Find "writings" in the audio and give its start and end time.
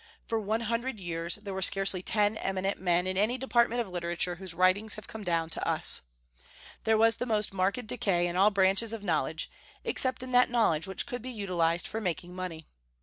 4.55-4.95